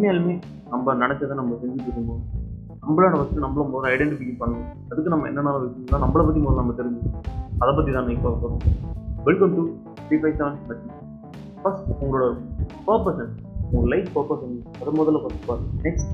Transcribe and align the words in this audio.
உண்மையாலுமே 0.00 0.34
நம்ம 0.72 0.92
நினச்சதை 1.00 1.34
நம்ம 1.38 1.56
செஞ்சுட்டு 1.62 1.90
இருக்கோம். 1.94 2.20
நம்மளோட 2.82 3.08
ஃபஸ்ட்டு 3.16 3.42
நம்மள 3.44 3.64
முதல்ல 3.72 3.88
ஐடென்டிஃபை 3.94 4.28
பண்ணணும். 4.42 4.68
அதுக்கு 4.90 5.10
நம்ம 5.14 5.26
என்னென்ன 5.30 5.50
விஷயம் 5.64 6.04
நம்மளை 6.04 6.22
பற்றி 6.28 6.40
முதல்ல 6.44 6.60
நம்ம 6.62 6.74
தெரிஞ்சுக்கணும். 6.78 7.26
அதை 7.62 7.72
பற்றி 7.78 7.90
தான் 7.96 8.08
இப்போ 8.14 8.30
போகிறோம் 8.44 8.62
welcome 9.26 9.52
to 9.56 9.64
three 10.06 10.18
five 10.22 10.36
seven 10.38 10.56
பற்றி 10.70 10.88
ஃபர்ஸ்ட் 11.64 11.90
உங்களோட 12.04 12.30
பர்பஸ் 12.86 13.20
உங்கள் 13.72 13.90
லைஃப் 13.94 14.10
பர்பஸ் 14.16 14.46
அதை 14.80 14.94
முதல்ல 15.00 15.20
ஃபஸ்ட் 15.24 15.44
பாருங்க. 15.50 15.68
நெக்ஸ்ட் 15.86 16.10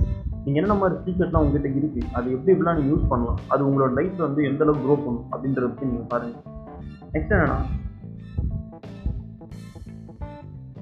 நீங்கள் 0.47 0.63
என்ன 0.63 0.77
மாதிரி 0.83 0.99
ஃபீச்சர்ஸ்லாம் 1.05 1.47
உங்ககிட்ட 1.47 1.71
இருக்குது 1.73 2.11
அது 2.19 2.35
எப்படி 2.37 2.53
எப்படிலாம் 2.55 2.79
நீங்கள் 2.81 2.93
யூஸ் 2.95 3.09
பண்ணலாம்? 3.13 3.41
அது 3.53 3.63
உங்களோட 3.69 3.91
லைஃப்பில் 4.01 4.27
வந்து 4.29 4.43
எந்த 4.51 4.63
அளவுக்கு 4.67 4.87
க்ரோ 4.89 4.99
பண்ணும் 5.07 5.27
அப்படின்றத 5.33 5.69
பற்றி 5.71 5.91
நீங்கள் 5.93 6.11
பாருங்கள் 6.15 6.43
நெக்ஸ்ட் 7.15 7.35
என்னென்னா 7.37 7.61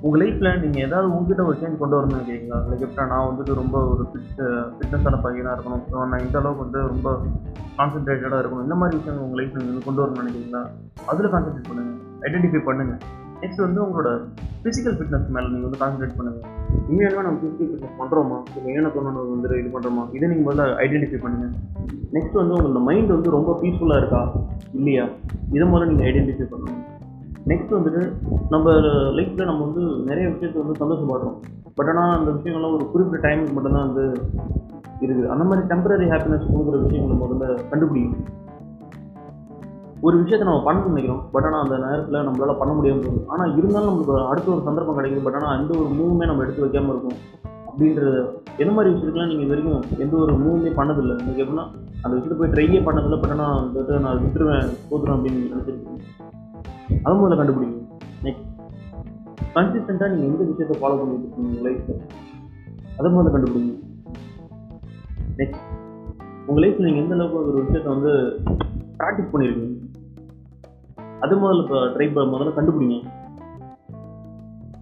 உங்கள் 0.05 0.21
லைஃப்பில் 0.23 0.61
நீங்கள் 0.63 0.85
ஏதாவது 0.87 1.07
உங்ககிட்ட 1.11 1.43
ஒரு 1.51 1.57
சேஞ்ச் 1.61 1.79
கொண்டு 1.83 1.97
வரணும்னு 1.97 2.17
நினைக்கிறீங்களா? 2.17 2.57
லைக் 2.71 2.83
எப்படின்னா 2.87 3.05
நான் 3.13 3.29
வந்துட்டு 3.29 3.53
ரொம்ப 3.61 3.77
ஒரு 3.93 4.05
ஃபிட் 4.11 4.41
ஃபிட்னஸான 4.79 5.21
பையனாக 5.27 5.55
இருக்கணும். 5.57 5.85
ஸோ 5.91 6.05
நான் 6.11 6.25
இந்த 6.27 6.37
அளவுக்கு 6.41 6.65
வந்து 6.65 6.81
ரொம்ப 6.93 7.09
கான்சென்ட்ரேட்டடாக 7.79 8.41
இருக்கணும். 8.43 8.65
இந்த 8.67 8.77
மாதிரி 8.81 8.99
விஷயங்கள் 9.01 9.25
உங்கள் 9.27 9.41
லைஃப்பில் 9.41 9.63
நீங்கள் 9.63 9.87
கொண்டு 9.89 10.03
வரணும்னு 10.03 10.23
நினைக்கிறீங்களா? 10.23 10.63
அதில் 11.13 11.33
கான்சென்ட்ரேட் 11.35 11.71
பண்ணுங்கள் 11.71 12.01
ஐடென்டிஃபை 12.29 12.63
பண்ணுங்கள் 12.69 13.01
நெக்ஸ்ட் 13.43 13.65
வந்து 13.67 13.81
உங்களோட 13.85 14.11
ஃபிசிக்கல் 14.63 14.97
ஃபிட்னஸ் 14.99 15.33
மேலே 15.37 15.49
நீங்கள் 15.55 15.69
வந்து 15.69 15.81
கான்சென்ட்ரேட் 15.83 16.17
பண்ணுங்கள் 16.19 16.45
உண்மையாலுமே 16.89 17.25
நம்ம 17.27 17.39
ஃபிசிக்கல் 17.43 17.71
ஃபிட்னஸ் 17.73 17.99
பண்ணுறோமா 18.01 18.39
இல்லை 18.59 18.77
என்ன 18.79 18.91
கொண்டு 18.97 19.27
வந்து 19.35 19.59
இது 19.63 19.71
பண்ணுறோமா 19.77 20.05
இதை 20.17 20.29
நீங்கள் 20.33 20.47
முதல்ல 20.49 20.67
ஐடென்டிஃபை 20.85 21.21
பண்ணுங்கள் 21.25 21.53
நெக்ஸ்ட் 22.17 22.41
வந்து 22.43 22.55
உங்களோட 22.57 22.83
மைண்ட் 22.89 23.15
வந்து 23.17 23.37
ரொம்ப 23.39 23.53
பீஸ்ஃபுல்லாக 23.63 24.01
இருக்கா? 24.03 24.23
இல்லையா? 24.79 25.07
இதை 25.57 25.65
முதல்ல 25.73 25.89
நீங்கள் 25.93 26.09
ஐடென்டிஃபை 26.11 26.49
பண்ணணும் 26.53 26.81
நெக்ஸ்ட் 27.51 27.75
வந்துட்டு 27.77 28.03
நம்ம 28.53 28.73
லைஃப்பில் 29.17 29.49
நம்ம 29.51 29.65
வந்து 29.69 29.83
நிறைய 30.11 30.27
விஷயத்தை 30.35 30.59
வந்து 30.63 30.81
சந்தோஷப்படுறோம். 30.83 31.37
பட் 31.79 31.91
ஆனால் 31.93 32.15
அந்த 32.19 32.31
விஷயங்கள்லாம் 32.37 32.77
ஒரு 32.79 32.87
குறிப்பிட்ட 32.93 33.21
டைமுக்கு 33.27 33.57
மட்டும்தான் 33.57 33.89
வந்து 33.89 34.05
இருக்குது. 35.05 35.29
அந்த 35.33 35.45
மாதிரி 35.49 35.63
டெம்பரரி 35.73 36.07
ஹாப்பினஸ் 36.13 36.49
கொடுக்குற 36.53 36.81
விஷயங்களை 36.87 37.17
முதல்ல 37.23 37.47
கண்டுபிடிக்கும் 37.73 38.25
ஒரு 40.07 40.17
விஷயத்தை 40.23 40.47
நம்ம 40.49 40.63
பண்ண 40.67 40.89
நினைக்கிறோம். 40.93 41.23
பட் 41.35 41.47
ஆனால் 41.49 41.63
அந்த 41.65 41.77
நேரத்தில் 41.85 42.25
நம்மளால் 42.27 42.61
பண்ண 42.63 42.73
முடியாமல் 42.79 43.05
போகுது. 43.05 43.21
ஆனால் 43.35 43.53
இருந்தாலும் 43.59 43.91
நமக்கு 43.91 44.15
அடுத்த 44.31 44.51
ஒரு 44.55 44.63
சந்தர்ப்பம் 44.69 44.99
கிடைக்குது. 44.99 45.27
பட் 45.27 45.39
ஆனால் 45.39 45.57
எந்த 45.61 45.73
ஒரு 45.83 45.91
மூவுமே 46.01 46.29
நம்ம 46.31 46.45
எடுத்து 46.47 46.65
வைக்காமல் 46.65 46.95
இருக்கும். 46.95 47.19
அப்படின்றது 47.69 48.13
எந்த 48.63 48.73
மாதிரி 48.75 48.93
விஷயத்துக்குலாம் 48.93 49.31
நீங்கள் 49.31 49.47
இது 49.47 49.55
வரைக்கும் 49.55 50.03
எந்த 50.05 50.15
ஒரு 50.25 50.35
மூவுமே 50.45 50.73
பண்ணதில்லை. 50.81 51.17
நீங்கள் 51.27 51.45
எப்படின்னா 51.45 51.67
அந்த 52.03 52.15
விஷயத்தை 52.17 52.39
போய் 52.41 52.55
ட்ரையே 52.55 52.81
பண்ணதில்லை. 52.89 53.19
பட் 53.23 53.35
ஆனால் 53.37 53.57
வந்துட்டு 53.63 54.05
நான் 54.07 54.23
விட்டுருவேன் 54.25 54.71
போதுறேன் 54.91 55.17
அப்படின்னு 55.17 55.51
நினச்சிருக்கேன் 55.55 56.24
அது 57.05 57.15
முதல்ல 57.21 57.39
கண்டுபிடிங்க 57.41 57.79
நெக்ஸ்ட் 58.27 58.51
கன்சிஸ்டண்ட்டாக 59.57 60.11
நீங்கள் 60.13 60.31
எந்த 60.31 60.45
விஷயத்தை 60.51 60.77
ஃபாலோ 60.81 60.99
பண்ணிட்டு 61.01 61.27
இருக்கீங்க 61.27 61.49
உங்கள் 61.51 61.67
லைஃப்பில் 61.69 62.01
அதை 62.99 63.09
முதல்ல 63.13 63.33
கண்டுபிடிங்க. 63.35 63.73
நெக்ஸ்ட் 65.41 65.63
உங்கள் 66.47 66.63
லைஃப்பில் 66.65 66.87
நீங்கள் 66.89 67.05
எந்த 67.05 67.15
அளவுக்கு 67.17 67.41
ஒரு 67.43 67.65
விஷயத்தை 67.65 67.91
வந்து 67.95 68.13
ப்ராக்டிஸ் 68.99 69.33
பண்ணியிருக்கீங்க 69.33 69.81
அது 71.25 71.35
முதல்ல 71.43 71.63
இப்போ 71.65 71.79
ட்ரை 71.95 72.07
பண்ண 72.13 72.27
முதல்ல 72.33 72.55
கண்டுபிடிங்க. 72.59 72.97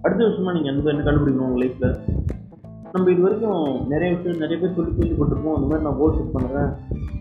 அடுத்த 0.05 0.23
விஷயமா 0.29 0.53
நீங்கள் 0.53 0.73
எந்த 0.75 0.93
என்ன 0.95 1.05
கண்டுபிடிக்கணும் 1.09 1.49
உங்கள் 1.49 1.63
லைஃப்பில் 1.65 1.93
நம்ம 2.95 3.11
இது 3.13 3.23
வரைக்கும் 3.25 3.61
நிறைய 3.91 4.09
விஷயம் 4.15 4.41
நிறைய 4.43 4.57
பேர் 4.63 4.75
சொல்லி 4.77 4.91
கேள்விப்பட்டிருப்போம். 4.97 5.55
அந்த 5.57 5.67
மாதிரி 5.69 5.85
நான் 5.87 5.99
கோல் 6.01 6.17
செட் 6.17 6.35
பண்ணுறேன் 6.35 6.71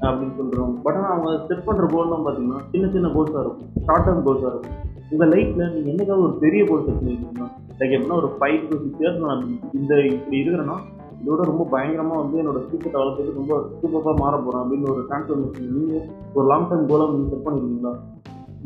அப்படின்னு 0.06 0.34
சொல்கிறோம் 0.40 0.72
பட் 0.86 0.98
ஆனால் 1.00 1.12
அவங்க 1.14 1.30
செட் 1.50 1.68
பண்ணுற 1.68 1.86
கோல்லாம் 1.94 2.24
பார்த்தீங்கன்னா 2.26 2.62
சின்ன 2.72 2.86
சின்ன 2.96 3.10
கோல்ஸாக 3.16 3.44
இருக்கும். 3.46 3.70
ஷார்ட் 3.86 4.06
டேர்ம் 4.08 4.26
கோல்ஸாக 4.26 4.52
இருக்கும். 4.54 4.78
உங்கள் 5.14 5.32
லைஃப்பில் 5.34 5.72
நீங்கள் 5.76 5.92
என்னைக்காவது 5.94 6.26
ஒரு 6.28 6.36
பெரிய 6.44 6.62
கோல் 6.70 6.84
செட் 6.88 7.00
பண்ணியிருக்கீங்கன்னா 7.00 7.48
லைக் 7.80 7.94
எப்படின்னா 7.96 8.18
ஒரு 8.22 8.30
ஃபைவ் 8.40 8.58
டு 8.72 8.80
சிக்ஸ் 8.82 9.02
இயர்ஸ் 9.04 9.22
நான் 9.26 9.46
இந்த 9.80 9.94
இப்படி 10.16 10.38
இருக்கிறேன்னா 10.42 10.78
இதோட 11.24 11.42
ரொம்ப 11.52 11.64
பயங்கரமாக 11.74 12.20
வந்து 12.24 12.38
என்னோட 12.42 12.60
ஃபியூச்சர் 12.66 13.00
வளர்த்துட்டு 13.02 13.38
ரொம்ப 13.40 13.54
சூப்பராக 13.82 14.16
மாற 14.24 14.34
போகிறேன் 14.46 14.64
அப்படின்னு 14.64 14.90
ஒரு 14.94 15.04
டிரான்ஸ்ஃபர்மேஷன் 15.10 15.72
நீங்கள் 15.78 16.06
ஒரு 16.38 16.46
லாங் 16.52 16.68
டேர்ம் 16.72 16.90
கோலாக 16.92 17.12
நீங்கள் 17.14 17.32
செட் 17.34 17.46
பண்ணியிருக்கீங்களா 17.48 17.94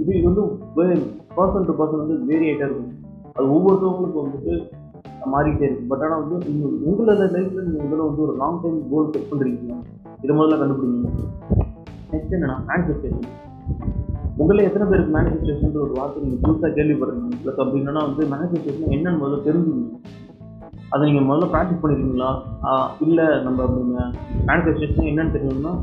இது 0.02 0.14
வந்து 0.30 0.44
பர்சன் 1.38 1.68
டு 1.70 1.76
பர்சன் 1.82 2.04
வந்து 2.04 2.18
வேரி 2.32 2.48
ஆகிட்டே 2.50 2.68
இருக்கும். 2.68 2.92
அது 3.36 3.46
ஒவ்வொருத்தவங்களுக்கும் 3.56 4.26
வந்துட்டு 4.26 4.56
மாறிக்கிட்டே 5.34 5.68
இருக்கு. 5.68 5.90
பட் 5.92 6.04
ஆனால் 6.06 6.22
வந்து 6.24 6.38
நீங்கள் 6.50 6.74
உங்களோட 6.90 7.26
லைஃப்பில் 7.36 7.66
நீங்கள் 7.68 7.86
முதல்ல 7.86 8.08
வந்து 8.10 8.24
ஒரு 8.26 8.36
லாங் 8.42 8.60
டைம் 8.64 8.78
கோல் 8.92 9.12
செட் 9.14 9.30
பண்ணுறீங்க 9.32 9.78
இதை 10.24 10.34
முதல்ல 10.40 10.60
கண்டுபிடிங்க. 10.62 11.10
நெக்ஸ்ட் 12.12 12.36
என்னன்னா 12.38 12.58
மேனிஃபெஸ்டேஷன் 12.70 13.34
உங்களில் 14.42 14.68
எத்தனை 14.68 14.86
பேருக்கு 14.92 15.16
மேனிஃபெஸ்டேஷன் 15.18 15.76
ஒரு 15.86 15.94
வார்த்தை 15.98 16.24
நீங்கள் 16.24 16.42
புதுசாக 16.46 16.72
கேள்விப்படுறீங்க 16.78 17.38
ப்ளஸ் 17.44 17.62
அப்படின்னா 17.64 18.02
வந்து 18.08 18.24
மேனிஃபெஸ்டேஷன் 18.34 18.94
என்னன்னு 18.96 19.22
முதல்ல 19.22 19.42
தெரிஞ்சுக்கணும். 19.48 20.02
அதை 20.94 21.02
நீங்கள் 21.10 21.28
முதல்ல 21.30 21.48
ப்ராக்டிஸ் 21.54 21.82
பண்ணிருக்கீங்களா? 21.84 22.32
இல்லை 23.06 23.28
நம்ம 23.46 23.64
அப்படிங்க 23.68 24.02
மேனிஃபெஸ்டேஷன் 24.50 25.10
என்னன்னு 25.12 25.36
தெரியணும்னா 25.36 25.74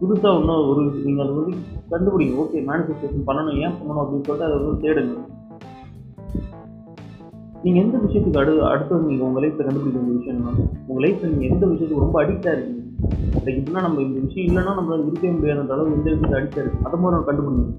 புதுசாக 0.00 0.38
ஒன்றும் 0.38 0.68
ஒரு 0.70 0.82
நீங்கள் 1.06 1.24
அதை 1.24 1.34
வந்து 1.38 1.54
கண்டுபிடிங்க. 1.92 2.34
ஓகே 2.42 2.60
மேனிஃபெஸ்டேஷன் 2.70 3.26
பண்ணணும். 3.28 3.58
ஏன் 3.64 3.76
பண்ணணும் 3.78 4.02
அப்படின்னு 4.04 4.26
சொல்லிட்டு 4.28 4.48
அதை 4.48 4.56
வந்து 4.60 4.82
தேடுங்க. 4.84 5.16
நீங்கள் 7.64 7.82
எந்த 7.84 7.96
விஷயத்துக்கு 8.04 8.40
அடு 8.40 8.54
அடுத்தது 8.70 9.08
நீங்கள் 9.10 9.26
உங்கள் 9.26 9.42
லைஃப்பில் 9.44 9.66
கண்டுபிடிக்க 9.66 9.98
வேண்டிய 9.98 10.16
விஷயம்னா 10.20 10.50
உங்கள் 10.88 11.04
லைஃப்பில் 11.04 11.30
நீங்கள் 11.32 11.50
எந்த 11.50 11.64
விஷயத்துக்கு 11.70 12.04
ரொம்ப 12.04 12.16
அடிக்டாக 12.22 12.54
இருக்கீங்க? 12.56 12.82
லைக் 13.44 13.58
இப்படின்னா 13.60 13.82
நம்ம 13.86 14.02
இந்த 14.06 14.18
விஷயம் 14.24 14.48
இல்லைன்னா 14.48 14.72
நம்மளால் 14.78 15.06
இருக்கவே 15.06 15.32
முடியாத 15.36 15.72
அளவு 15.76 15.94
எந்த 15.98 16.08
விஷயத்தை 16.10 16.36
அடிக்டாக 16.40 16.62
இருக்குது 16.64 16.84
அதை 16.86 16.98
மாதிரி 17.02 17.14
நம்ம 17.14 17.28
கண்டுபிடிக்கணும். 17.28 17.72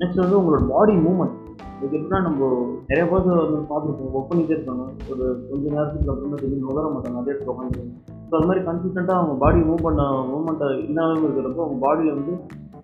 நெக்ஸ்ட் 0.00 0.22
வந்து 0.24 0.38
உங்களோட 0.40 0.62
பாடி 0.72 0.94
மூவ்மெண்ட் 1.06 1.36
இதுக்கு 1.76 1.98
எப்படின்னா 1.98 2.20
நம்ம 2.28 2.40
நிறைய 2.88 3.04
பேர் 3.10 3.42
வந்து 3.42 3.58
பார்த்துருப்போம். 3.70 4.12
ஒர்க் 4.16 4.30
பண்ணிகிட்டே 4.30 4.56
இருக்காங்க 4.56 4.84
ஒரு 5.10 5.24
கொஞ்ச 5.50 5.64
நேரத்துக்கு 5.74 6.10
அப்புறமா 6.12 6.36
திரும்பி 6.42 6.64
நுகர 6.66 6.86
மாட்டாங்க. 6.94 7.18
அதே 7.22 7.32
இடத்துல 7.32 7.52
உட்காந்துருக்காங்க 7.54 7.94
ஸோ 8.28 8.34
அது 8.38 8.48
மாதிரி 8.50 8.62
கன்சிஸ்டண்ட்டாக 8.68 9.20
அவங்க 9.20 9.34
பாடி 9.44 9.60
மூவ் 9.70 9.86
பண்ண 9.86 10.02
மூவ்மெண்ட்டை 10.32 10.68
இல்லாமல் 10.88 11.26
இருக்கிறப்போ 11.28 11.64
அவங்க 11.66 11.78
பாடியில் 11.86 12.16
வந்து 12.18 12.34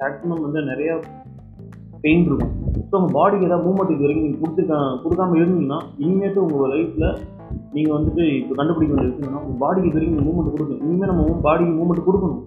மேக்ஸிமம் 0.00 0.44
வந்து 0.46 0.60
நிறையா 0.70 0.96
பெயின் 2.04 2.26
இருக்கும். 2.28 2.52
ஸோ 2.90 2.94
உங்கள் 2.98 3.14
பாடிக்கு 3.16 3.46
ஏதாவது 3.48 3.64
மூவ்மெண்ட் 3.66 3.92
இது 3.94 4.04
வரைக்கும் 4.04 4.26
நீங்கள் 4.26 4.42
கொடுத்துருக்க 4.42 4.76
கொடுக்காம 5.04 5.36
இருந்தீங்கன்னா 5.40 5.78
இனிமேட்டு 6.02 6.40
உங்கள் 6.44 6.72
லைஃப்பில் 6.74 7.08
நீங்கள் 7.74 7.96
வந்துட்டு 7.96 8.22
இப்போ 8.40 8.54
கண்டுபிடிக்க 8.58 8.92
வேண்டிய 8.94 9.10
விஷயம் 9.12 9.40
உங்கள் 9.42 9.60
பாடிக்கு 9.62 9.88
இது 9.90 9.98
வரைக்கும் 9.98 10.26
மூவ்மெண்ட் 10.28 10.54
கொடுக்கணும் 10.54 10.84
இனிமேல் 10.86 11.10
நம்ம 11.12 11.40
பாடிக்கு 11.46 11.74
மூவ்மெண்ட் 11.78 12.06
கொடுக்கணும். 12.08 12.42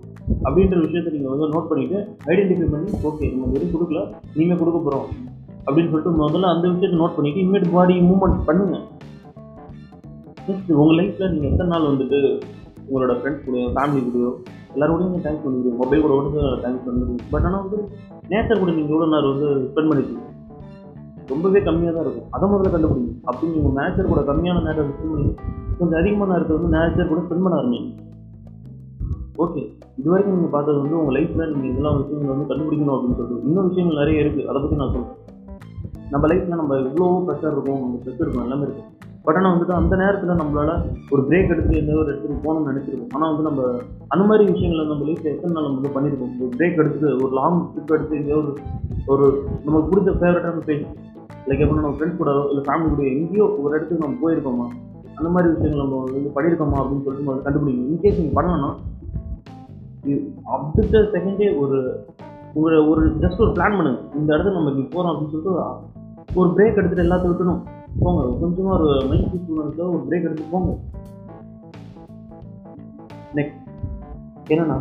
அப்படின்ற 0.46 0.76
விஷயத்தை 0.86 1.12
நீங்கள் 1.16 1.34
வந்து 1.34 1.48
நோட் 1.54 1.70
பண்ணிவிட்டு 1.70 1.98
ஐடென்டிஃபை 2.32 2.68
பண்ணி 2.74 2.90
ஓகே 3.10 3.26
நம்ம 3.32 3.48
இது 3.48 3.56
வரைக்கும் 3.56 3.76
கொடுக்கல 3.78 4.02
இனிமேல் 4.36 4.62
கொடுக்க 4.62 4.80
போகிறோம் 4.80 5.08
அப்படின்னு 5.66 5.90
சொல்லிட்டு 5.92 6.14
முதல்ல 6.22 6.52
அந்த 6.54 6.66
விஷயத்தை 6.74 6.98
நோட் 7.02 7.16
பண்ணிவிட்டு 7.18 7.44
இனிமேட்டு 7.44 7.76
பாடி 7.76 7.96
மூவ்மெண்ட் 8.10 8.40
பண்ணுங்கள் 8.50 8.86
நெக்ஸ்ட் 10.48 10.72
உங்கள் 10.82 10.98
லைஃப்பில் 11.00 11.32
நீங்கள் 11.34 11.52
எத்தனை 11.52 11.70
நாள் 11.74 11.90
வந்துட்டு 11.92 12.20
உங்களோட 12.88 13.14
ஃப்ரெண்ட்ஸ் 13.20 13.46
கூட 13.48 13.58
ஃபேமிலி 13.76 14.02
கூடயோ 14.06 14.32
எல்லாரோடையும் 14.76 15.14
நீங்கள் 15.14 15.26
டைம் 15.28 15.44
பண்ணுவீங்க 15.46 15.72
மொபைல் 15.82 16.04
கூட 16.06 16.16
வந்து 16.22 16.42
டைம் 16.64 16.84
பண்ணுவீங்க 16.86 17.24
பட் 17.34 17.48
ஆனால் 17.48 17.64
வந்து 17.66 17.80
நேச்சர் 18.34 18.62
கூட 18.64 18.72
நீங்கள் 18.78 18.96
எவ்வளோ 18.96 19.10
நேரம் 19.16 19.32
வந்து 19.34 19.50
ஸ்பெண்ட் 19.72 19.92
பண்ணிருக்கீங்க 19.92 20.28
ரொம்பவே 21.32 21.60
கம்மியாக 21.66 21.94
தான் 21.96 22.06
இருக்கும். 22.06 22.30
அதை 22.36 22.46
முதல்ல 22.52 22.70
கண்டுபிடிங்க. 22.74 23.12
அப்படி 23.30 23.52
நீங்கள் 23.56 23.76
நேச்சர் 23.80 24.10
கூட 24.12 24.22
கம்மியான 24.30 24.64
நேரம் 24.68 24.90
ஸ்பெண்ட் 24.96 25.14
பண்ணி 25.16 25.30
கொஞ்சம் 25.80 26.00
அதிகமான 26.00 26.32
நேரத்தை 26.34 26.56
வந்து 26.58 26.72
நேச்சர் 26.78 27.12
கூட 27.12 27.22
ஸ்பெண்ட் 27.26 27.46
பண்ண 27.46 27.60
ஆரம்பிங்க. 27.60 27.90
ஓகே 29.44 29.62
இது 30.00 30.08
வரைக்கும் 30.12 30.36
நீங்கள் 30.36 30.54
பார்த்தது 30.56 30.78
வந்து 30.82 30.98
உங்கள் 31.00 31.16
லைஃப்பில் 31.18 31.52
நீங்கள் 31.54 31.72
இதெல்லாம் 31.72 31.98
விஷயங்கள் 32.02 32.34
வந்து 32.34 32.50
கண்டுபிடிக்கணும் 32.52 32.96
அப்படின்னு 32.96 33.18
சொல்லிட்டு. 33.20 33.48
இன்னும் 33.50 33.70
விஷயங்கள் 33.70 34.02
நிறைய 34.02 34.24
இருக்குது 34.24 34.48
அதை 34.50 34.58
பற்றி 34.62 34.80
நான் 34.82 34.94
சொல்கிறேன் 34.96 35.20
நம்ம 36.14 36.28
லைஃப்பில் 36.32 36.60
நம்ம 36.62 36.78
இவ்வளோ 36.88 37.08
ப்ரெஷர் 37.28 37.56
இருக்கும் 37.56 37.82
நம்ம 37.84 38.00
ப்ரெஷர் 38.04 38.26
இருக்கும் 38.26 38.46
எல்லாமே 38.48 38.66
இருக்கும் 38.68 38.90
பட் 39.26 39.38
ஆனால் 39.40 39.54
வந்துட்டு 39.54 39.74
அந்த 39.80 39.94
நேரத்தில் 40.02 40.40
நம்மளால் 40.42 40.84
ஒரு 41.14 41.22
பிரேக் 41.28 41.52
எடுத்து 41.54 41.74
எந்த 41.80 41.92
ஒரு 42.02 42.08
இடத்துக்கு 42.12 42.38
போகணும்னு 42.46 42.70
நினச்சிருக்கோம். 42.70 43.12
ஆனால் 43.16 43.30
வந்து 43.32 43.44
நம்ம 43.48 43.64
அந்த 44.14 44.24
மாதிரி 44.30 44.44
விஷயங்களை 44.52 44.84
நம்ம 44.92 45.06
லைஃப்பில் 45.10 45.34
எத்தனை 45.34 45.52
நாள் 45.56 45.66
நம்ம 45.66 45.80
வந்து 45.80 45.94
பண்ணியிருக்கோம் 45.96 46.32
ஒரு 46.44 46.52
பிரேக் 46.60 46.80
எடுத்து 46.84 47.08
ஒரு 47.24 47.32
லாங் 47.40 47.60
ட்ரிப் 47.74 47.94
எடுத்து 47.98 48.18
எங்கேயோ 48.20 48.38
ஒரு 48.42 48.54
ஒரு 49.14 49.26
நமக்கு 49.66 49.90
பிடிச்ச 49.92 50.14
ஃபேவரட்டான 50.22 50.62
பிளேஸ் 50.68 50.86
லைக் 51.50 51.62
எப்போ 51.66 51.76
நம்ம 51.80 51.94
ஃப்ரெண்ட்ஸ் 51.98 52.22
கூட 52.22 52.32
இல்லை 52.52 52.64
ஃபேமிலி 52.68 52.90
கூட 52.94 53.04
எங்கேயோ 53.18 53.46
ஒரு 53.64 53.72
இடத்துக்கு 53.76 54.06
நம்ம 54.06 54.18
போயிருக்கோமா? 54.24 54.66
அந்த 55.20 55.30
மாதிரி 55.36 55.50
விஷயங்கள் 55.54 55.84
நம்ம 55.84 56.00
வந்து 56.06 56.32
பண்ணியிருக்கோமா 56.38 56.80
அப்படின்னு 56.82 57.06
சொல்லிட்டு 57.06 57.28
நம்ம 57.28 57.44
கண்டுபிடிக்கணும். 57.48 57.92
இன்கேஸ் 57.94 58.20
நீங்கள் 58.22 58.38
பண்ணணும்னா 58.40 58.72
அடுத்த 60.54 61.04
செகண்டே 61.14 61.50
ஒரு 61.64 61.80
ஒரு 62.62 62.78
ஒரு 62.92 63.02
ஜஸ்ட் 63.24 63.44
ஒரு 63.46 63.52
பிளான் 63.58 63.78
பண்ணுங்க. 63.80 64.00
இந்த 64.20 64.30
இடத்துக்கு 64.34 64.58
நம்ம 64.60 64.72
இப்படி 64.72 64.88
போகிறோம் 64.96 65.12
அப்படின்னு 65.12 65.34
சொல்லிட்டு 65.34 66.40
ஒரு 66.40 66.50
பிரேக் 66.58 66.80
எடுத்துகிட்டு 66.80 67.06
எல்லாத்தையும் 67.08 67.34
விட்டணும் 67.34 67.62
போங்க. 68.00 68.22
கொஞ்சமாக 68.42 68.76
ஒரு 68.78 68.88
மைண்ட் 69.10 69.30
பீஸ்ஃபுல்னஸ்க்காக 69.32 69.90
ஒரு 69.96 70.04
பிரேக் 70.10 70.28
எடுத்து 70.28 70.46
போங்க. 70.54 70.72
நெக்ஸ்ட் 73.38 73.60
என்னன்னா 74.54 74.78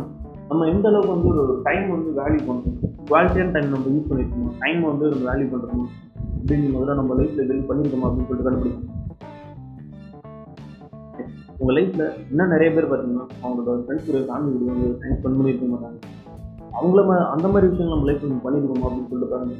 நம்ம 0.49 0.65
எந்த 0.71 0.85
அளவுக்கு 0.89 1.13
வந்து 1.15 1.29
ஒரு 1.33 1.43
டைம் 1.67 1.85
வந்து 1.95 2.09
வேல்யூ 2.21 2.41
பண்ணுறோம் 2.47 2.77
குவாலிட்டியான 3.09 3.53
டைம் 3.55 3.73
நம்ம 3.73 3.91
யூஸ் 3.95 4.09
பண்ணியிருக்கோம் 4.09 4.57
டைம் 4.63 4.81
வந்து 4.89 5.05
நம்ம 5.11 5.23
வேல்யூ 5.29 5.47
பண்ணுறோம் 5.51 5.85
அப்படின்னு 6.37 6.73
முதல்ல 6.75 6.95
நம்ம 6.99 7.15
லைஃப்பில் 7.19 7.47
வெளியே 7.51 7.67
பண்ணியிருக்கோமா 7.69 8.07
அப்படின்னு 8.09 8.29
சொல்லிட்டு 8.29 8.47
கண்டுபிடிக்கணும் 8.47 8.89
உங்கள் 11.61 11.75
லைஃப்பில் 11.77 12.05
இன்னும் 12.31 12.53
நிறைய 12.55 12.69
பேர் 12.75 12.89
பார்த்தீங்கன்னா 12.91 13.25
அவங்களோட 13.43 13.77
ஃப்ரெண்ட்ஸ் 13.85 14.07
கூட 14.09 14.19
ஃபேமிலி 14.29 14.57
கூட 14.57 14.71
வந்து 14.73 14.89
டைம் 15.01 15.17
ஸ்பெண்ட் 15.19 15.39
பண்ணியிருக்க 15.39 15.67
மாட்டாங்க. 15.73 15.99
அவங்கள 16.77 17.01
அந்த 17.35 17.47
மாதிரி 17.53 17.69
விஷயங்கள் 17.71 17.95
நம்ம 17.95 18.09
லைஃப்பில் 18.09 18.31
நம்ம 18.31 18.43
பண்ணியிருக்கோமா 18.45 18.87
அப்படின்னு 18.89 19.11
சொல்லிட்டு 19.11 19.33
பாருங்க. 19.33 19.55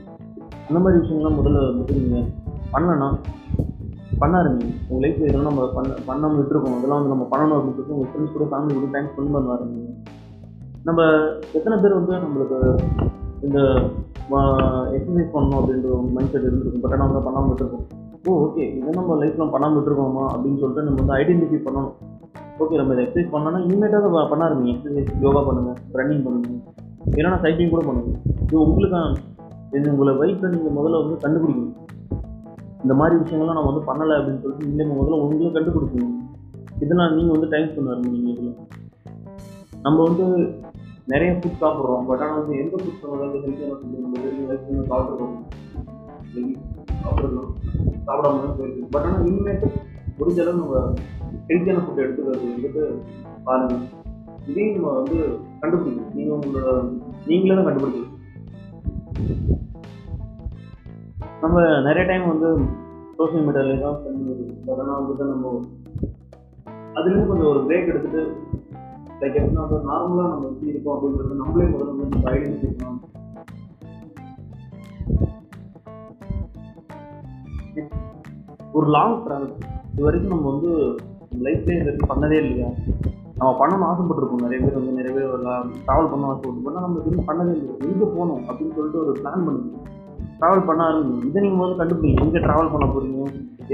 அந்த 0.67 0.79
மாதிரி 0.83 1.01
விஷயங்கள்லாம் 1.01 1.39
முதல்ல 1.39 1.65
வந்துட்டு 1.71 1.99
நீங்கள் 2.01 2.27
பண்ணணும். 2.73 3.15
பண்ண 4.21 4.33
ஆரம்பிங்க 4.41 4.73
உங்கள் 4.87 5.03
லைஃப்பில் 5.03 5.27
இதெல்லாம் 5.29 5.49
நம்ம 5.49 5.67
பண்ண 5.77 5.93
பண்ணாமல் 6.09 6.39
விட்டுருக்கோம். 6.39 6.77
இதெல்லாம் 6.79 6.99
வந்து 6.99 7.13
நம்ம 7.13 7.25
பண்ணணும் 7.31 7.57
அப்படின்னு 7.57 7.77
சொல்லிட்டு 7.77 7.95
உங்கள் 7.97 8.09
ஃப்ரெண்ட்ஸ் 8.11 8.35
கூட 8.35 8.45
ஃபேமிலி 8.51 8.75
கூட 8.77 8.89
டைம் 8.95 9.09
ஸ்பெண்ட் 9.13 9.33
பண்ண 9.35 9.55
ஆரம்பிங்க 9.55 9.89
நம்ம 10.87 11.01
எத்தனை 11.57 11.75
பேர் 11.81 11.99
வந்து 11.99 12.13
நம்மளுக்கு 12.25 12.59
இந்த 13.47 13.59
எக்ஸசைஸ் 14.97 15.33
பண்ணணும் 15.33 15.59
அப்படின்ற 15.59 15.87
ஒரு 15.95 16.13
மைண்ட் 16.15 16.31
செட் 16.33 16.47
இருந்திருக்கும். 16.47 16.83
பட் 16.83 16.93
ஆனால் 16.95 17.09
வந்து 17.09 17.25
பண்ணாமல் 17.27 17.49
விட்டுருக்கோம். 17.51 17.85
ஓ 18.27 18.33
ஓகே 18.45 18.63
இதை 18.77 18.91
நம்ம 18.99 19.15
லைஃப்பில் 19.21 19.53
பண்ணாமல் 19.55 19.77
விட்டுருக்கோமா 19.77 20.25
அப்படின்னு 20.33 20.59
சொல்லிட்டு 20.61 20.85
நம்ம 20.87 20.99
வந்து 21.01 21.15
ஐடென்டிஃபை 21.19 21.59
பண்ணணும். 21.67 21.93
ஓகே 22.63 22.77
நம்ம 22.81 22.93
இதை 22.95 23.03
எக்ஸசைஸ் 23.05 23.33
பண்ணோன்னா 23.35 23.59
இனிமேட்டாக 23.67 24.09
பண்ண 24.31 24.41
ஆரம்பிங்க 24.47 24.73
எக்ஸசைஸ் 24.75 25.11
யோகா 25.25 25.41
பண்ணுங்கள் 25.49 25.77
ரன்னிங் 25.99 26.23
பண்ணுங்கள் 26.27 26.59
இல்லைன்னா 27.17 27.39
சைக்கிளிங் 27.45 27.73
கூட 27.75 27.83
பண்ணுங்கள் 27.89 28.17
இது 28.45 28.57
உங்களுக்கான 28.65 29.13
இது 29.77 29.85
உங்களை 29.93 30.13
வயிற்றை 30.21 30.47
நீங்கள் 30.53 30.77
முதல்ல 30.79 30.99
வந்து 31.03 31.17
கண்டுபிடிக்கணும். 31.23 31.77
இந்த 32.83 32.93
மாதிரி 32.99 33.15
விஷயங்கள்லாம் 33.21 33.57
நம்ம 33.59 33.71
வந்து 33.71 33.87
பண்ணலை 33.89 34.13
அப்படின்னு 34.19 34.41
சொல்லிட்டு 34.43 34.69
நீங்கள் 34.79 34.97
முதல்ல 34.99 35.21
உங்களும் 35.23 35.55
கண்டுபிடிக்கணும். 35.57 36.15
இதெல்லாம் 36.83 37.15
நீங்கள் 37.17 37.35
வந்து 37.35 37.51
டைம் 37.53 37.69
ஸ்பெண்ட் 37.71 38.11
நீங்கள் 38.13 38.33
இதில் 38.33 38.57
நம்ம 39.85 39.97
வந்து 40.07 40.25
நிறைய 41.11 41.31
ஃபுட் 41.37 41.61
சாப்பிட்றோம். 41.61 42.03
பட் 42.09 42.21
ஆனால் 42.23 42.39
வந்து 42.39 42.53
எந்த 42.63 42.75
ஃபுட் 42.81 43.05
வந்து 43.23 43.39
ஹெல்த்தியான 43.45 43.77
ஃபுட் 43.79 43.95
நம்ம 44.03 44.17
சாப்பிடலாம் 47.03 47.49
சாப்பிடாம 48.07 48.41
தான் 48.43 48.57
போயிருக்கு 48.57 48.91
பட் 48.93 49.07
ஆனால் 49.07 49.25
இனிமேட்டு 49.29 49.67
முடிஞ்ச 50.19 50.39
அளவு 50.43 50.61
நம்ம 50.61 50.75
ஹெல்த்தியான 51.49 51.81
ஃபுட் 51.85 52.03
எடுத்துக்கிறது 52.03 52.51
வந்துட்டு 52.53 52.83
பாருங்க. 53.47 53.75
இதையும் 54.49 54.75
நம்ம 54.77 54.93
வந்து 54.99 55.17
கண்டுபிடிக்கணும். 55.61 56.13
நீங்கள் 56.17 56.37
உங்களோட 56.37 56.69
நீங்களே 57.29 57.55
தான் 57.57 57.67
கண்டுபிடிக்கணும். 57.67 58.09
நம்ம 61.41 61.55
நிறைய 61.81 62.03
டைம் 62.05 62.25
வந்து 62.27 62.49
சோசியல் 63.17 63.45
மீடியாவில் 63.47 63.83
தான் 63.83 63.97
ஸ்பெண்ட் 63.97 64.21
பண்ணுறது 64.21 64.45
வந்துட்டு 64.97 65.25
நம்ம 65.31 65.53
அதுலேருந்து 66.95 67.29
கொஞ்சம் 67.29 67.51
ஒரு 67.51 67.61
பிரேக் 67.65 67.91
எடுத்துட்டு 67.91 68.21
லைக் 69.21 69.37
எப்படின்னா 69.37 69.63
வந்து 69.65 69.89
நார்மலாக 69.89 70.31
நம்ம 70.31 70.47
எப்படி 70.47 70.71
இருக்கோம் 70.71 70.95
அப்படின்றது 70.95 71.41
நம்மளே 71.41 71.67
முதல்ல 71.67 71.93
வந்து 71.93 72.09
நம்ம 72.09 72.29
ஐடென்டிஃபை 72.31 72.71
பண்ணணும். 72.73 73.07
ஒரு 78.73 78.87
லாங் 78.89 79.15
ட்ராவல் 79.23 79.53
இது 79.91 80.03
வரைக்கும் 80.03 80.33
நம்ம 80.33 80.49
வந்து 80.51 80.69
லைஃப்லேயே 81.41 81.77
இது 81.77 81.87
வரைக்கும் 81.87 82.11
பண்ணதே 82.11 82.37
இல்லையா? 82.41 82.69
நம்ம 83.37 83.51
பண்ணணும்னு 83.59 83.87
ஆசைப்பட்டிருக்கோம் 83.89 84.43
நிறைய 84.43 84.59
பேர் 84.63 84.79
வந்து 84.79 84.97
நிறைய 84.99 85.13
பேர் 85.17 85.45
ட்ராவல் 85.85 86.11
பண்ண 86.11 86.29
ஆசைப்பட்டு 86.29 86.69
ஆனால் 86.69 86.85
நம்ம 86.85 86.99
எதுவும் 87.01 87.29
பண்ணதே 87.29 87.53
இல்லை 87.55 87.73
எங்கே 87.85 88.07
போகணும் 88.07 88.43
அப்படின்னு 88.47 88.75
சொல்லிட்டு 88.77 89.01
ஒரு 89.03 89.13
பிளான் 89.19 89.45
பண்ணுங்க 89.45 89.79
ட்ராவல் 90.41 90.67
பண்ண 90.67 90.81
ஆரம்பிங்க 90.89 91.27
இதை 91.29 91.39
நீங்கள் 91.43 91.59
முதல்ல 91.61 91.79
கண்டுபிடிங்க. 91.79 92.21
எங்கே 92.25 92.39
ட்ராவல் 92.45 92.71
பண்ண 92.73 92.85
போகிறீங்க 92.93 93.19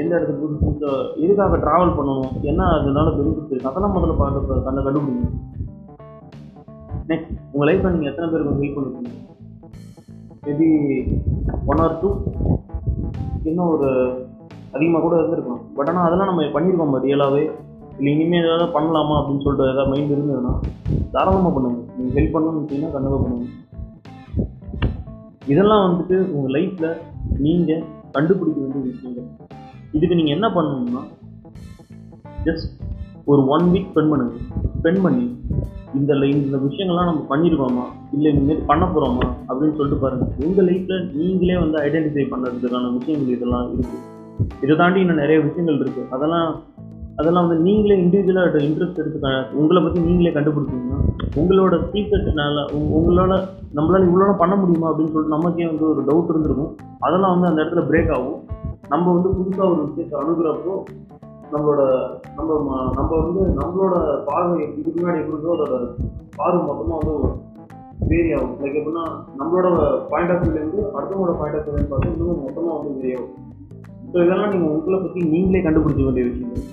எந்த 0.01 0.11
இடத்துக்கு 0.15 0.41
புதுசு 0.41 0.89
எதுக்காக 1.23 1.57
ட்ராவல் 1.65 1.93
பண்ணணும்? 1.97 2.33
என்ன 2.49 2.61
அதனால 2.77 3.07
பெனிஃபிட் 3.17 3.51
இருக்குது 3.51 3.67
அதெல்லாம் 3.69 3.95
முதல்ல 3.97 4.15
பார்த்து 4.21 4.65
கண்ட 4.67 4.79
கண்டுபிடிங்க. 4.87 5.27
நெக்ஸ்ட் 7.11 7.31
உங்கள் 7.53 7.67
லைஃப்பில் 7.69 7.93
நீங்கள் 7.95 8.11
எத்தனை 8.11 8.27
பேருக்கு 8.31 8.59
ஹெல்ப் 8.61 8.77
பண்ணிருக்கீங்க? 8.77 9.13
மேபி 10.47 10.67
ஒன் 11.71 11.83
ஆர் 11.85 11.99
டூ 12.01 12.09
இன்னும் 13.49 13.71
ஒரு 13.75 13.89
அதிகமாக 14.75 15.01
கூட 15.05 15.15
இருந்திருக்கலாம். 15.19 15.63
பட் 15.77 15.89
ஆனால் 15.91 16.07
அதெல்லாம் 16.07 16.29
நம்ம 16.31 16.49
பண்ணியிருக்கோம் 16.55 16.97
ரியலாகவே 17.05 17.43
இல்லை 17.99 18.11
இனிமேல் 18.15 18.47
ஏதாவது 18.47 18.65
பண்ணலாமா 18.75 19.15
அப்படின்னு 19.19 19.43
சொல்லிட்டு 19.45 19.71
ஏதாவது 19.73 19.91
மைண்ட் 19.93 20.13
இருந்ததுன்னா 20.15 20.53
தாராளமாக 21.15 21.53
பண்ணுங்க. 21.55 21.79
நீங்கள் 21.97 22.15
ஹெல்ப் 22.17 22.35
பண்ணணும்னு 22.35 22.61
வச்சிங்கன்னா 22.63 22.93
கண்டிப்பாக 22.95 23.21
பண்ணுங்க. 23.23 23.47
இதெல்லாம் 25.47 25.83
வந்துட்டு 25.87 26.15
உங்கள் 26.31 26.61
லைஃப்பில் 26.61 26.97
நீங்கள் 27.37 27.83
கண்டுபிடிக்க 28.11 28.61
வேண்டிய 28.61 28.93
விஷயங்கள். 28.93 29.27
இதுக்கு 29.91 30.15
நீங்கள் 30.15 30.35
என்ன 30.35 30.47
பண்ணணும்னா 30.47 31.03
ஜஸ்ட் 32.43 32.67
ஒரு 33.25 33.47
ஒன் 33.47 33.63
வீக் 33.63 33.89
ஸ்பெண்ட் 33.93 34.09
பண்ணுங்க. 34.09 34.35
ஸ்பெண்ட் 34.81 35.01
பண்ணி 35.01 35.25
இந்த 35.93 36.13
இந்த 36.13 36.57
விஷயங்கள்லாம் 36.57 37.09
நம்ம 37.09 37.25
பண்ணியிருக்கோமா 37.29 37.85
இல்லை 38.11 38.33
இனிமேல் 38.33 38.65
பண்ண 38.65 38.85
போகிறோமா 38.85 39.25
அப்படின்னு 39.47 39.75
சொல்லிட்டு 39.75 40.01
பாருங்கள் 40.01 40.31
உங்கள் 40.45 40.65
லைஃப்பில் 40.65 41.05
நீங்களே 41.13 41.57
வந்து 41.57 41.77
ஐடென்டிஃபை 41.77 42.25
பண்ணுறதுக்கான 42.33 42.97
விஷயங்கள் 42.97 43.35
இதெல்லாம் 43.35 43.73
இருக்குது 43.73 44.15
இதை 44.61 44.75
தாண்டி 44.75 44.99
இன்னும் 44.99 45.15
நிறைய 45.15 45.39
விஷயங்கள் 45.39 45.77
இருக்குது 45.77 46.07
அதெல்லாம் 46.09 46.63
அதெல்லாம் 47.17 47.47
வந்து 47.47 47.63
நீங்களே 47.63 48.05
இண்டிவிஜுவலாக 48.05 48.57
இன்ட்ரெஸ்ட் 48.57 48.95
எடுத்து 48.95 49.45
உங்களை 49.53 49.83
பற்றி 49.83 49.99
நீங்களே 49.99 50.35
கண்டுபிடிச்சிங்கன்னா 50.35 50.95
உங்களோட 51.35 51.79
சீக்ரெட்னால 51.93 52.65
உங்களோட 52.75 53.47
நம்மளால் 53.75 54.07
இவ்வளோ 54.07 54.37
பண்ண 54.37 54.55
முடியுமா 54.55 54.91
அப்படின்னு 54.91 54.95
சொல்லிட்டு 54.95 55.27
நமக்கே 55.27 55.65
வந்து 55.65 55.89
ஒரு 55.89 56.03
டவுட் 56.03 56.29
இருந்திருக்கும். 56.29 56.75
அதெல்லாம் 56.99 57.39
வந்து 57.39 57.47
அந்த 57.47 57.61
இடத்துல 57.61 57.85
பிரேக் 57.85 58.11
ஆகும். 58.11 58.43
நம்ம 58.89 59.11
வந்து 59.11 59.29
புதுசாக 59.29 59.71
ஒரு 59.71 59.87
விஷயத்தை 59.87 60.19
அணுகிறப்போ 60.19 60.83
நம்மளோட 61.51 62.09
நம்ம 62.35 62.53
ம- 62.59 62.93
நம்ம 62.93 63.17
வந்து 63.17 63.41
நம்மளோட 63.61 64.23
பார்வை 64.25 64.67
இதுக்கு 64.77 65.01
முன்னாடி 65.01 65.19
எப்படி 65.19 65.27
இருந்தோ 65.27 65.53
அதோட 65.53 65.87
பார்வை 66.35 66.65
மொத்தமாக 66.65 67.11
வந்து 67.11 67.45
வேரி 68.07 68.33
ஆகும். 68.33 68.55
லைக் 68.61 68.77
எப்படின்னா 68.77 69.09
நம்மளோட 69.39 69.99
பாயிண்ட் 70.09 70.31
ஆஃப் 70.31 70.43
வியூலேருந்து 70.43 70.81
அடுத்தவங்களோட 70.81 71.39
பாயிண்ட் 71.39 71.59
ஆஃப் 71.59 71.67
வியூலேருந்து 71.67 71.93
பார்த்தா 71.93 72.17
இன்னும் 72.17 72.43
மொத்தமாக 72.43 72.77
வந்து 72.77 73.01
வேரி 73.01 73.13
ஆகும். 73.13 73.45
ஸோ 74.13 74.25
இதெல்லாம் 74.25 74.49
நீங்கள் 74.49 74.69
உங்களை 74.69 74.99
பற்றி 74.99 75.23
நீங்களே 75.23 75.63
கண்டுபிடிச்ச 75.63 76.03
வேண்டிய 76.03 76.25
விஷயங்கள். 76.25 76.66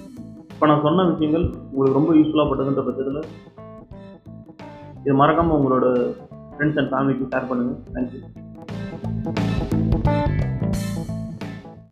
இப்போ 0.64 0.72
நான் 0.72 0.84
சொன்ன 0.84 1.04
விஷயங்கள் 1.08 1.42
உங்களுக்கு 1.64 1.96
ரொம்ப 1.96 2.12
யூஸ்ஃபுல்லாக 2.14 2.48
பட்டதுன்ற 2.50 2.82
பட்சத்தில் 2.84 3.20
இது 5.00 5.14
மறக்காமல் 5.14 5.56
உங்களோட 5.58 5.86
ஃப்ரெண்ட்ஸ் 6.52 6.80
அண்ட் 6.80 6.90
ஃபேமிலிக்கு 6.92 7.28
ஷேர் 7.32 7.48
பண்ணுங்கள் 7.50 7.82
தேங்க்யூ 7.92 9.53